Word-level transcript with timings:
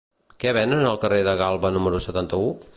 Què 0.43 0.53
venen 0.57 0.87
al 0.93 0.97
carrer 1.05 1.21
de 1.29 1.37
Galba 1.43 1.73
número 1.77 2.03
setanta-u? 2.09 2.53